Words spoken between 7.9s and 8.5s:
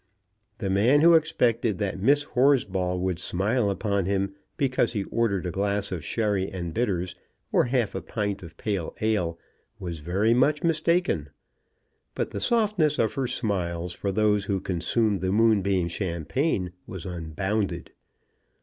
a pint